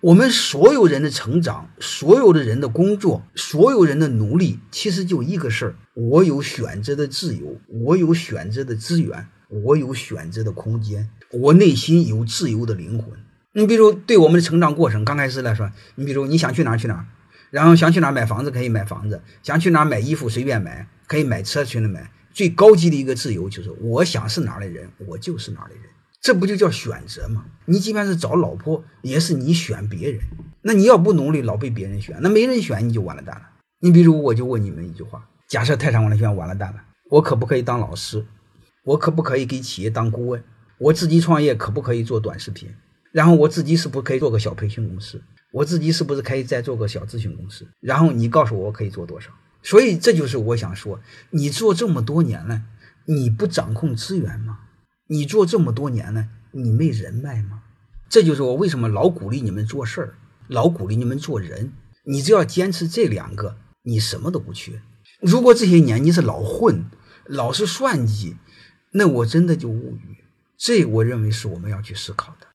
[0.00, 13.08] 我们所有人的成长，所有的人的工作，所有人的努力，其实就一个事儿：我有选择的自由，我有选择的资源，我有选择的空间，我内心有自由的灵魂。
[13.54, 17.06] 你比如，对我们的成长过程，刚开始来说，你比如你想去哪儿去哪儿，
[17.50, 22.12] 然后想去哪儿买房子可以买房子，想去哪儿买衣服随便买，可以买车去哪买。
[22.32, 25.82] 最高级的一个自由就是，我想是哪儿的人，我就是哪儿的人。
[26.20, 27.44] 这不就叫选择吗？
[27.66, 30.20] 你即便是找老婆，也是你选别人。
[30.62, 33.42] 那你要不努力，老被别人选，那没人选你就完了蛋了。
[33.80, 38.26] 你比如，我就问你们一句话：假设泰山完了选完了蛋了，我可不可以当老师？
[38.84, 40.42] 我可不可以给企业当顾问？
[40.78, 42.68] 我自己创业可不可以做短视频？
[43.12, 45.22] 然后我自己是不是可以做个小培训公司？
[45.52, 47.66] 我自己是不是可以再做个小咨询公司？
[47.80, 49.30] 然后你告诉我我可以做多少？
[49.62, 50.98] 所以这就是我想说，
[51.30, 52.62] 你做这么多年了，
[53.06, 54.47] 你不掌控资源吗？
[55.08, 57.62] 你做这么多年了，你没人脉吗？
[58.08, 60.14] 这就是我为什么老鼓励你们做事儿，
[60.48, 61.72] 老鼓励你们做人。
[62.04, 64.80] 你只要坚持这两个，你什么都不缺。
[65.20, 66.86] 如果这些年你是老混，
[67.26, 68.36] 老是算计，
[68.92, 70.24] 那我真的就无语。
[70.56, 72.46] 这我认为是我们要去思考的。